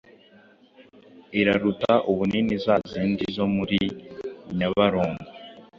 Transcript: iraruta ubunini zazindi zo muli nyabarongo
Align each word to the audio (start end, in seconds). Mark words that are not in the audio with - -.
iraruta 1.39 1.93
ubunini 2.11 2.53
zazindi 2.65 3.23
zo 3.35 3.45
muli 3.55 3.81
nyabarongo 4.57 5.25